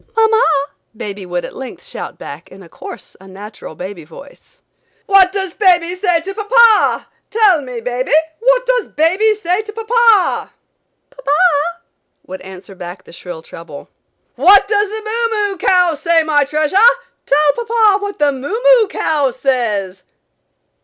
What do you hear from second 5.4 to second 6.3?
baby say